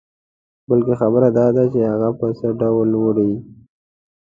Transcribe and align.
بلکې 0.69 0.93
خبره 1.01 1.29
داده 1.39 1.63
چې 1.73 1.79
هغه 1.91 2.09
په 2.19 2.27
څه 2.37 2.47
ډول 2.61 2.89
وړې. 3.03 3.31